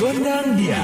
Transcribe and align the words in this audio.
Gondang 0.00 0.56
dia. 0.56 0.80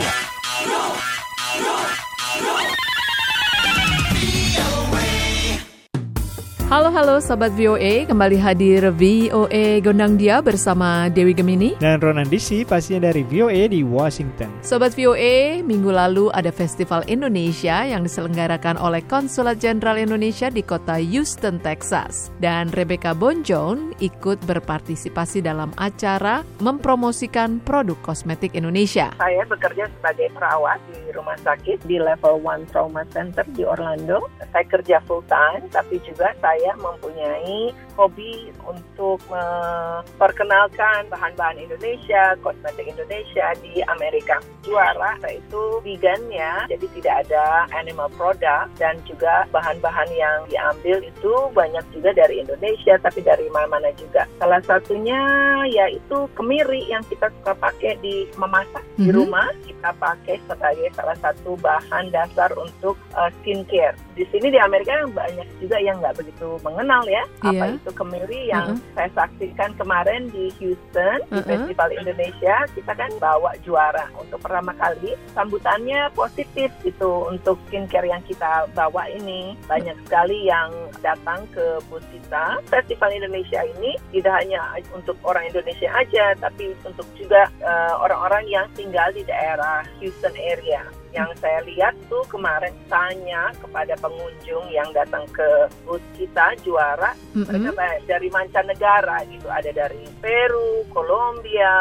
Halo 6.66 6.90
halo 6.90 7.22
Sobat 7.22 7.54
VOA, 7.54 8.10
kembali 8.10 8.42
hadir 8.42 8.90
VOA 8.90 9.78
Gondang 9.78 10.18
Dia 10.18 10.42
bersama 10.42 11.06
Dewi 11.06 11.30
Gemini. 11.30 11.78
Dan 11.78 12.02
Ronan 12.02 12.26
DC 12.26 12.66
pastinya 12.66 13.06
dari 13.06 13.22
VOA 13.22 13.70
di 13.70 13.86
Washington. 13.86 14.50
Sobat 14.66 14.90
VOA, 14.98 15.62
minggu 15.62 15.94
lalu 15.94 16.26
ada 16.34 16.50
Festival 16.50 17.06
Indonesia 17.06 17.86
yang 17.86 18.02
diselenggarakan 18.02 18.82
oleh 18.82 18.98
Konsulat 19.06 19.62
Jenderal 19.62 19.94
Indonesia 19.94 20.50
di 20.50 20.66
kota 20.66 20.98
Houston, 20.98 21.62
Texas. 21.62 22.34
Dan 22.42 22.74
Rebecca 22.74 23.14
Bonjon 23.14 23.94
ikut 24.02 24.42
berpartisipasi 24.42 25.46
dalam 25.46 25.70
acara 25.78 26.42
mempromosikan 26.58 27.62
produk 27.62 27.94
kosmetik 28.02 28.58
Indonesia. 28.58 29.14
Saya 29.22 29.46
bekerja 29.46 29.86
sebagai 29.86 30.34
perawat 30.34 30.82
di 30.90 31.14
rumah 31.14 31.38
sakit 31.46 31.86
di 31.86 32.02
level 32.02 32.42
1 32.42 32.74
Trauma 32.74 33.06
Center 33.14 33.46
di 33.54 33.62
Orlando. 33.62 34.26
Saya 34.50 34.66
kerja 34.66 34.98
full 35.06 35.22
time, 35.30 35.62
tapi 35.70 36.02
juga 36.02 36.34
saya 36.42 36.55
saya 36.56 36.72
mempunyai 36.80 37.68
hobi 38.00 38.48
untuk 38.64 39.20
memperkenalkan 39.28 41.04
bahan-bahan 41.12 41.60
Indonesia, 41.60 42.32
kosmetik 42.40 42.88
Indonesia 42.88 43.52
di 43.60 43.84
Amerika. 43.92 44.40
Juara 44.64 45.20
itu 45.28 45.84
vegan 45.84 46.18
ya, 46.32 46.64
jadi 46.64 46.86
tidak 46.96 47.28
ada 47.28 47.68
animal 47.76 48.08
product 48.16 48.72
dan 48.80 48.96
juga 49.04 49.44
bahan-bahan 49.52 50.08
yang 50.16 50.48
diambil 50.48 51.04
itu 51.04 51.32
banyak 51.52 51.84
juga 51.92 52.16
dari 52.16 52.40
Indonesia, 52.40 52.96
tapi 53.04 53.20
dari 53.20 53.52
mana-mana 53.52 53.92
juga. 54.00 54.24
Salah 54.40 54.64
satunya 54.64 55.20
yaitu 55.68 56.24
kemiri 56.32 56.88
yang 56.88 57.04
kita 57.12 57.28
suka 57.36 57.52
pakai 57.60 58.00
di 58.00 58.24
memasak. 58.40 58.80
Di 58.96 59.08
mhm. 59.08 59.16
rumah. 59.16 59.48
Kita 59.64 59.90
pakai 60.00 60.36
sebagai 60.48 60.88
salah 60.96 61.16
satu 61.22 61.54
bahan 61.60 62.10
dasar 62.10 62.50
untuk 62.56 62.98
uh, 63.14 63.30
skincare. 63.40 63.94
Di 64.16 64.24
sini 64.32 64.50
di 64.50 64.58
Amerika 64.58 65.04
banyak 65.12 65.46
juga 65.60 65.76
yang 65.80 66.00
nggak 66.00 66.16
begitu 66.18 66.56
mengenal 66.64 67.02
ya 67.06 67.24
yeah. 67.42 67.50
apa 67.50 67.64
itu 67.76 67.90
kemiri 67.94 68.40
yang 68.50 68.66
uh 68.74 68.78
-uh. 68.78 68.94
saya 68.94 69.10
saksikan 69.14 69.70
kemarin 69.78 70.28
di 70.30 70.52
Houston 70.60 71.18
uh 71.28 71.32
-uh. 71.32 71.36
di 71.36 71.40
Festival 71.44 71.90
Indonesia 71.94 72.56
kita 72.74 72.92
kan 72.94 73.10
bawa 73.20 73.50
juara 73.62 74.06
untuk 74.18 74.38
pertama 74.42 74.72
kali 74.76 75.14
sambutannya 75.32 76.10
positif 76.12 76.70
itu 76.82 77.10
untuk 77.28 77.60
skincare 77.68 78.08
yang 78.08 78.22
kita 78.24 78.68
bawa 78.72 79.08
ini 79.10 79.54
banyak 79.66 79.96
sekali 80.06 80.46
yang 80.48 80.70
datang 81.00 81.44
ke 81.54 81.80
booth 81.88 82.04
kita 82.12 82.60
Festival 82.68 83.10
Indonesia 83.12 83.62
ini 83.64 83.96
tidak 84.12 84.44
hanya 84.44 84.60
untuk 84.92 85.16
orang 85.24 85.46
Indonesia 85.48 85.88
aja 85.92 86.36
tapi 86.38 86.72
untuk 86.84 87.06
juga 87.16 87.48
eh, 87.62 87.94
orang-orang 87.96 88.44
uh, 88.46 88.52
yang 88.60 88.66
tinggal 88.86 89.10
di 89.10 89.26
daerah 89.26 89.82
Houston 89.98 90.30
area 90.38 90.86
yang 91.10 91.26
saya 91.42 91.58
lihat 91.66 91.90
tuh 92.06 92.22
kemarin 92.30 92.70
tanya 92.86 93.50
kepada 93.58 93.98
pengunjung 93.98 94.62
yang 94.70 94.86
datang 94.94 95.26
ke 95.34 95.66
booth 95.82 96.04
kita 96.14 96.54
juara 96.62 97.18
mm-hmm. 97.34 97.50
mereka 97.50 97.98
dari 98.06 98.28
mancanegara 98.30 99.26
gitu 99.26 99.50
ada 99.50 99.74
dari 99.74 100.06
Peru, 100.22 100.86
Kolombia, 100.94 101.74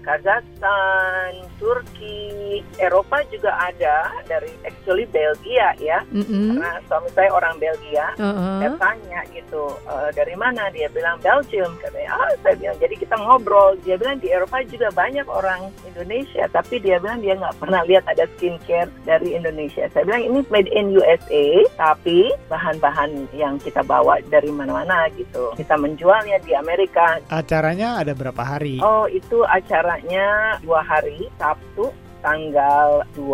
Kazakhstan, 0.00 1.44
Turki, 1.60 2.31
Eropa 2.78 3.20
juga 3.28 3.50
ada 3.58 4.14
dari 4.30 4.54
actually 4.62 5.04
Belgia 5.10 5.74
ya 5.82 6.06
mm-hmm. 6.14 6.56
karena 6.56 6.70
suami 6.86 7.10
saya 7.12 7.30
orang 7.34 7.58
Belgia 7.58 8.06
uh-huh. 8.16 8.58
saya 8.62 8.70
tanya 8.78 9.20
gitu 9.34 9.74
e, 9.86 9.94
dari 10.14 10.34
mana 10.38 10.70
dia 10.70 10.86
bilang 10.88 11.18
Belgium 11.20 11.74
katanya 11.82 12.14
ah 12.14 12.32
saya 12.46 12.54
bilang 12.56 12.78
jadi 12.78 12.94
kita 12.94 13.16
ngobrol 13.18 13.74
dia 13.82 13.98
bilang 13.98 14.22
di 14.22 14.30
Eropa 14.30 14.62
juga 14.70 14.88
banyak 14.94 15.26
orang 15.26 15.68
Indonesia 15.84 16.46
tapi 16.48 16.78
dia 16.78 17.02
bilang 17.02 17.20
dia 17.20 17.34
nggak 17.36 17.58
pernah 17.58 17.82
lihat 17.84 18.06
ada 18.06 18.24
skin 18.38 18.52
skincare 18.52 18.90
dari 19.08 19.32
Indonesia. 19.32 19.88
Saya 19.92 20.04
bilang 20.04 20.22
ini 20.24 20.40
made 20.52 20.68
in 20.72 20.92
USA, 20.92 21.64
tapi 21.80 22.28
bahan-bahan 22.52 23.32
yang 23.32 23.56
kita 23.56 23.80
bawa 23.80 24.20
dari 24.28 24.52
mana-mana 24.52 25.08
gitu. 25.16 25.56
Kita 25.56 25.80
menjualnya 25.80 26.42
di 26.44 26.52
Amerika. 26.52 27.20
Acaranya 27.32 28.04
ada 28.04 28.12
berapa 28.12 28.42
hari? 28.44 28.82
Oh, 28.84 29.08
itu 29.08 29.40
acaranya 29.48 30.58
dua 30.60 30.84
hari, 30.84 31.28
Sabtu 31.40 31.92
tanggal 32.22 33.02
2 33.18 33.26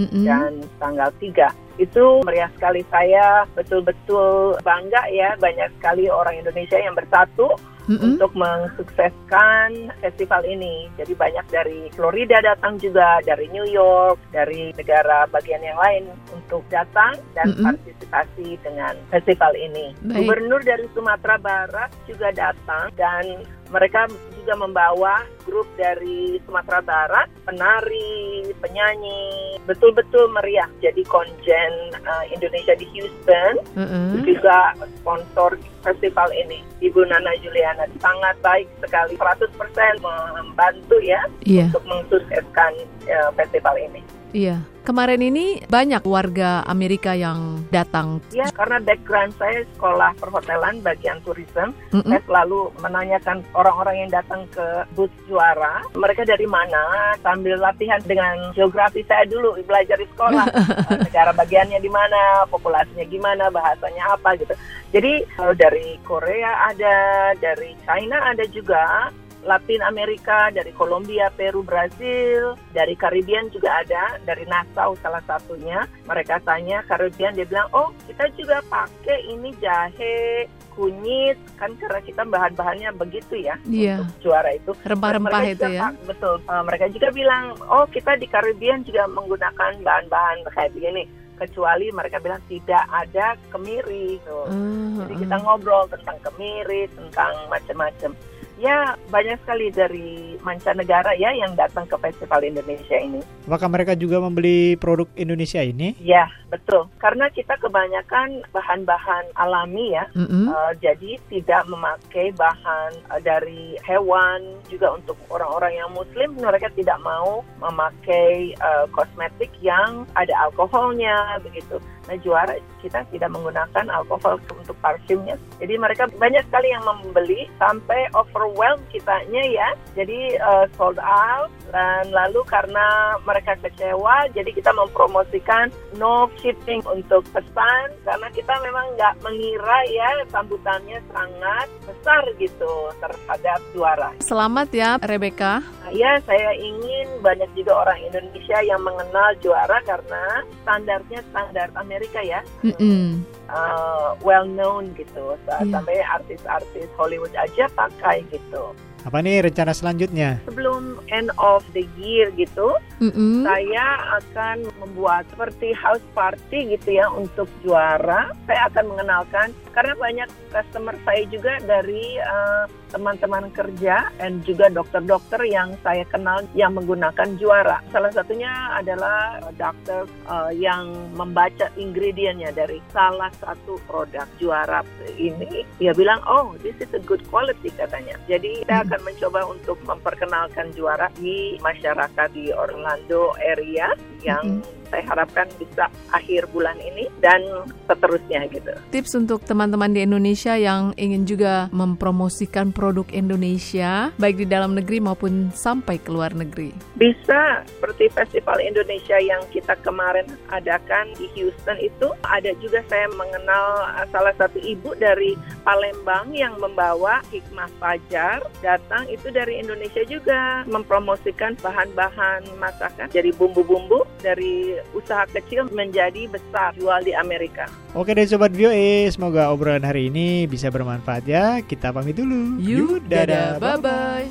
mm 0.00 0.08
-hmm. 0.08 0.24
dan 0.26 0.50
tanggal 0.80 1.10
3 1.20 1.52
itu 1.80 2.04
meriah 2.28 2.52
sekali. 2.56 2.84
Saya 2.92 3.48
betul-betul 3.56 4.60
bangga 4.60 5.00
ya 5.08 5.32
banyak 5.40 5.72
sekali 5.80 6.12
orang 6.12 6.36
Indonesia 6.36 6.76
yang 6.76 6.92
bersatu 6.92 7.56
mm-hmm. 7.90 8.06
untuk 8.14 8.30
mensukseskan 8.38 9.90
festival 9.98 10.42
ini. 10.46 10.86
Jadi 10.94 11.12
banyak 11.18 11.46
dari 11.50 11.80
Florida 11.90 12.38
datang 12.38 12.78
juga, 12.78 13.18
dari 13.26 13.50
New 13.50 13.66
York, 13.66 14.22
dari 14.30 14.70
negara 14.78 15.26
bagian 15.34 15.60
yang 15.60 15.78
lain 15.82 16.06
untuk 16.30 16.62
datang 16.70 17.18
dan 17.34 17.50
mm-hmm. 17.50 17.66
partisipasi 17.66 18.48
dengan 18.62 18.94
festival 19.10 19.52
ini. 19.58 19.90
Baik. 20.06 20.14
Gubernur 20.22 20.62
dari 20.62 20.86
Sumatera 20.94 21.36
Barat 21.42 21.90
juga 22.06 22.30
datang 22.30 22.94
dan 22.94 23.42
mereka 23.70 24.10
juga 24.34 24.66
membawa 24.66 25.22
grup 25.46 25.68
dari 25.78 26.42
Sumatera 26.42 26.82
Barat, 26.82 27.28
penari, 27.46 28.50
penyanyi, 28.58 29.62
betul-betul 29.62 30.26
meriah. 30.34 30.66
Jadi 30.82 31.06
konjen 31.06 31.72
uh, 32.02 32.24
Indonesia 32.34 32.74
di 32.74 32.86
Houston 32.98 33.62
mm-hmm. 33.78 34.26
juga 34.26 34.74
sponsor 34.98 35.54
festival 35.80 36.28
ini. 36.32 36.60
Ibu 36.80 37.00
Nana 37.08 37.32
Juliana 37.40 37.84
sangat 38.00 38.36
baik 38.44 38.68
sekali, 38.80 39.16
100% 39.16 39.52
membantu 40.00 40.96
ya 41.04 41.20
yeah. 41.44 41.68
untuk 41.72 41.84
mensukseskan 41.88 42.72
uh, 43.08 43.30
festival 43.36 43.76
ini. 43.76 44.00
Iya. 44.32 44.62
Kemarin 44.80 45.20
ini 45.20 45.60
banyak 45.68 46.02
warga 46.08 46.64
Amerika 46.64 47.12
yang 47.12 47.62
datang. 47.68 48.18
Ya, 48.32 48.48
karena 48.50 48.80
background 48.80 49.36
saya 49.36 49.62
sekolah 49.76 50.16
perhotelan 50.16 50.80
bagian 50.80 51.20
tourism, 51.22 51.76
mm 51.92 52.00
-mm. 52.00 52.08
saya 52.08 52.20
selalu 52.24 52.72
menanyakan 52.80 53.44
orang-orang 53.52 54.02
yang 54.02 54.10
datang 54.10 54.48
ke 54.48 54.66
booth 54.96 55.12
juara, 55.28 55.84
mereka 55.92 56.24
dari 56.24 56.48
mana, 56.48 57.12
sambil 57.20 57.60
latihan 57.60 58.00
dengan 58.08 58.56
geografi 58.56 59.04
saya 59.04 59.28
dulu 59.28 59.60
belajar 59.68 60.00
di 60.00 60.08
sekolah, 60.16 60.48
eh, 60.90 60.98
negara 61.06 61.30
bagiannya 61.36 61.78
di 61.78 61.90
mana, 61.92 62.48
populasinya 62.48 63.04
gimana, 63.04 63.52
bahasanya 63.52 64.16
apa 64.16 64.32
gitu. 64.40 64.56
Jadi 64.90 65.22
dari 65.60 66.00
Korea 66.02 66.72
ada, 66.72 66.96
dari 67.38 67.76
China 67.84 68.16
ada 68.32 68.42
juga, 68.48 69.12
Latin 69.44 69.80
Amerika, 69.84 70.52
dari 70.52 70.72
Kolombia, 70.76 71.32
Peru, 71.32 71.64
Brazil, 71.64 72.60
dari 72.76 72.92
Karibian 72.92 73.48
juga 73.48 73.80
ada, 73.80 74.20
dari 74.28 74.44
Nassau 74.44 74.92
salah 75.00 75.24
satunya. 75.24 75.88
Mereka 76.04 76.44
tanya 76.44 76.84
Karibian, 76.84 77.32
dia 77.32 77.48
bilang, 77.48 77.68
oh 77.72 77.92
kita 78.04 78.28
juga 78.36 78.60
pakai 78.68 79.32
ini 79.32 79.56
jahe, 79.60 80.44
kunyit, 80.76 81.36
kan 81.60 81.72
karena 81.76 82.00
kita 82.00 82.22
bahan-bahannya 82.24 82.90
begitu 82.96 83.36
ya 83.36 83.56
yeah. 83.68 84.00
untuk 84.00 84.16
juara 84.24 84.50
itu. 84.56 84.72
Rempah-rempah 84.86 85.42
itu 85.44 85.68
ya. 85.68 85.92
betul. 86.04 86.40
Uh, 86.48 86.62
mereka 86.64 86.88
juga 86.88 87.08
bilang, 87.12 87.56
oh 87.68 87.84
kita 87.88 88.16
di 88.16 88.24
Karibian 88.28 88.84
juga 88.84 89.04
menggunakan 89.10 89.80
bahan-bahan 89.80 90.46
kayak 90.52 90.72
begini 90.72 91.04
kecuali 91.40 91.88
mereka 91.88 92.20
bilang 92.20 92.40
tidak 92.52 92.84
ada 92.92 93.32
kemiri 93.48 94.20
gitu. 94.20 94.38
Uh, 94.48 95.00
Jadi 95.04 95.24
kita 95.24 95.36
ngobrol 95.40 95.88
tentang 95.88 96.16
kemiri, 96.20 96.84
tentang 96.92 97.32
macam-macam 97.48 98.12
ya 98.60 98.94
banyak 99.08 99.40
sekali 99.40 99.72
dari 99.72 100.36
mancanegara 100.44 101.16
ya 101.16 101.32
yang 101.32 101.56
datang 101.56 101.88
ke 101.88 101.96
festival 101.96 102.44
Indonesia 102.44 102.96
ini. 103.00 103.24
Apakah 103.48 103.72
mereka 103.72 103.96
juga 103.96 104.20
membeli 104.20 104.76
produk 104.76 105.08
Indonesia 105.16 105.64
ini? 105.64 105.96
Ya 105.98 106.28
betul, 106.52 106.86
karena 107.00 107.32
kita 107.32 107.56
kebanyakan 107.56 108.44
bahan-bahan 108.52 109.32
alami 109.38 109.96
ya, 109.96 110.04
mm 110.12 110.26
-hmm. 110.28 110.44
uh, 110.52 110.72
jadi 110.78 111.16
tidak 111.32 111.64
memakai 111.66 112.30
bahan 112.36 112.90
uh, 113.08 113.20
dari 113.24 113.80
hewan. 113.88 114.60
Juga 114.68 114.94
untuk 114.94 115.16
orang-orang 115.32 115.80
yang 115.80 115.90
Muslim 115.96 116.36
mereka 116.36 116.68
tidak 116.76 117.00
mau 117.00 117.40
memakai 117.58 118.54
uh, 118.60 118.86
kosmetik 118.92 119.50
yang 119.64 120.04
ada 120.14 120.36
alkoholnya 120.46 121.40
begitu. 121.40 121.80
Nah 122.08 122.16
juara 122.20 122.56
kita 122.80 123.04
tidak 123.12 123.30
menggunakan 123.32 123.86
alkohol 123.92 124.40
untuk 124.56 124.76
parfumnya. 124.80 125.36
Jadi 125.60 125.74
mereka 125.76 126.08
banyak 126.16 126.44
sekali 126.48 126.72
yang 126.72 126.84
membeli 126.84 127.46
sampai 127.60 128.08
over 128.16 128.40
overwhelmed 128.40 128.82
kitanya 128.88 129.42
ya. 129.44 129.68
Jadi 129.92 130.40
uh, 130.40 130.64
sold 130.80 130.96
out 130.96 131.52
dan 131.68 132.08
lalu 132.08 132.40
karena 132.48 133.14
mereka 133.28 133.54
kecewa 133.60 134.26
jadi 134.32 134.50
kita 134.50 134.72
mempromosikan 134.72 135.68
no 136.00 136.26
shipping 136.40 136.80
untuk 136.88 137.22
pesan 137.30 137.92
karena 138.02 138.28
kita 138.32 138.54
memang 138.64 138.86
nggak 138.96 139.14
mengira 139.20 139.78
ya 139.92 140.08
sambutannya 140.32 140.98
sangat 141.12 141.68
besar 141.84 142.22
gitu 142.40 142.72
terhadap 142.98 143.60
juara. 143.76 144.10
Selamat 144.24 144.68
ya 144.72 144.96
Rebecca. 144.98 145.60
Nah, 145.90 145.98
ya 145.98 146.22
saya 146.22 146.54
ingin 146.54 147.18
banyak 147.18 147.50
juga 147.58 147.82
orang 147.82 147.98
Indonesia 148.06 148.62
yang 148.62 148.78
mengenal 148.78 149.34
juara 149.42 149.82
karena 149.82 150.46
standarnya 150.62 151.18
standar 151.34 151.66
Amerika 151.74 152.22
ya. 152.22 152.46
Mm 152.62 152.74
-mm. 152.78 153.06
Uh, 153.50 154.14
well 154.22 154.46
known 154.46 154.94
gitu 154.94 155.34
yeah. 155.50 155.66
sampai 155.74 155.98
artis-artis 156.06 156.86
Hollywood 156.94 157.34
aja 157.34 157.66
pakai 157.74 158.22
gitu. 158.30 158.70
Apa 159.02 159.18
nih 159.18 159.50
rencana 159.50 159.74
selanjutnya? 159.74 160.38
Sebelum 160.46 161.02
end 161.10 161.34
of 161.40 161.66
the 161.74 161.88
year 161.98 162.30
gitu, 162.38 162.70
Mm-mm. 163.02 163.48
saya 163.48 164.20
akan 164.22 164.68
membuat 164.78 165.24
seperti 165.32 165.72
house 165.74 166.04
party 166.12 166.78
gitu 166.78 167.00
ya 167.00 167.10
untuk 167.10 167.50
juara. 167.64 168.30
Saya 168.46 168.68
akan 168.70 168.94
mengenalkan 168.94 169.56
karena 169.72 169.94
banyak 169.96 170.28
customer 170.50 170.96
saya 171.06 171.22
juga 171.30 171.58
dari 171.62 172.18
eh, 172.18 172.64
teman-teman 172.90 173.54
kerja 173.54 174.10
dan 174.18 174.42
juga 174.42 174.66
dokter-dokter 174.66 175.46
yang 175.46 175.78
saya 175.86 176.02
kenal 176.10 176.42
yang 176.58 176.74
menggunakan 176.74 177.38
juara. 177.38 177.78
Salah 177.94 178.10
satunya 178.10 178.50
adalah 178.74 179.38
dokter 179.54 180.06
eh, 180.06 180.52
yang 180.58 180.90
membaca 181.14 181.70
ingredientnya 181.78 182.50
dari 182.50 182.82
salah 182.90 183.30
satu 183.38 183.78
produk 183.86 184.26
juara 184.42 184.82
ini. 185.14 185.62
Dia 185.78 185.94
bilang, 185.94 186.18
oh 186.26 186.58
this 186.60 186.76
is 186.82 186.90
a 186.92 187.02
good 187.02 187.22
quality 187.30 187.70
katanya. 187.74 188.18
Jadi 188.26 188.66
saya 188.66 188.82
akan 188.86 189.00
mencoba 189.06 189.40
untuk 189.46 189.78
memperkenalkan 189.86 190.74
juara 190.74 191.08
di 191.18 191.56
masyarakat 191.62 192.28
di 192.34 192.50
Orlando 192.50 193.32
area 193.38 193.94
yang 194.24 194.60
saya 194.90 195.06
harapkan 195.06 195.46
bisa 195.56 195.86
akhir 196.10 196.50
bulan 196.50 196.76
ini 196.82 197.06
dan 197.22 197.40
seterusnya 197.86 198.50
gitu. 198.50 198.74
Tips 198.90 199.14
untuk 199.16 199.46
teman-teman 199.46 199.94
di 199.94 200.04
Indonesia 200.04 200.58
yang 200.58 200.92
ingin 200.98 201.24
juga 201.24 201.70
mempromosikan 201.70 202.74
produk 202.74 203.06
Indonesia, 203.14 204.10
baik 204.18 204.42
di 204.42 204.46
dalam 204.50 204.74
negeri 204.74 204.98
maupun 204.98 205.54
sampai 205.54 206.02
ke 206.02 206.10
luar 206.10 206.34
negeri. 206.34 206.74
Bisa 206.98 207.62
seperti 207.66 208.10
Festival 208.10 208.58
Indonesia 208.60 209.16
yang 209.22 209.40
kita 209.54 209.78
kemarin 209.80 210.26
adakan 210.50 211.14
di 211.16 211.30
Houston 211.38 211.78
itu 211.78 212.10
ada 212.26 212.50
juga 212.58 212.82
saya 212.90 213.06
mengenal 213.14 213.66
uh, 213.96 214.06
salah 214.10 214.34
satu 214.36 214.58
ibu 214.60 214.92
dari 214.98 215.38
Palembang 215.62 216.34
yang 216.34 216.58
membawa 216.58 217.22
hikmah 217.30 217.70
fajar 217.78 218.42
datang 218.64 219.06
itu 219.06 219.30
dari 219.30 219.62
Indonesia 219.62 220.02
juga 220.04 220.66
mempromosikan 220.66 221.54
bahan-bahan 221.60 222.48
masakan 222.58 223.06
jadi 223.12 223.30
bumbu-bumbu 223.36 224.04
dari 224.20 224.76
usaha 224.92 225.24
kecil 225.26 225.66
menjadi 225.72 226.28
besar 226.28 226.76
jual 226.76 227.00
di 227.02 227.16
Amerika. 227.16 227.66
Oke 227.96 228.12
deh 228.12 228.28
Sobat 228.28 228.52
VOA, 228.52 229.08
semoga 229.08 229.50
obrolan 229.50 229.82
hari 229.82 230.12
ini 230.12 230.46
bisa 230.46 230.68
bermanfaat 230.68 231.24
ya. 231.26 231.58
Kita 231.64 231.90
pamit 231.90 232.14
dulu. 232.14 232.60
Yuk, 232.60 233.08
dadah, 233.08 233.58
bye-bye. 233.58 234.28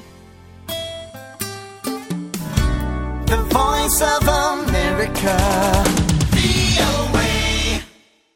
The 3.30 3.40
voice 3.50 4.00
of 4.02 4.26
America. 4.26 5.89